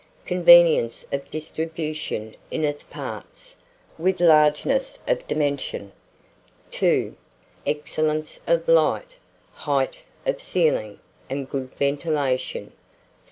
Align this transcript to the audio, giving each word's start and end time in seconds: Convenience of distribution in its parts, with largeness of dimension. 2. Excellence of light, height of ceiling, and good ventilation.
Convenience 0.25 1.05
of 1.11 1.29
distribution 1.29 2.33
in 2.49 2.63
its 2.63 2.83
parts, 2.83 3.55
with 3.99 4.19
largeness 4.19 4.97
of 5.07 5.27
dimension. 5.27 5.91
2. 6.71 7.15
Excellence 7.67 8.39
of 8.47 8.67
light, 8.67 9.17
height 9.53 10.01
of 10.25 10.41
ceiling, 10.41 10.99
and 11.29 11.47
good 11.47 11.71
ventilation. 11.75 12.71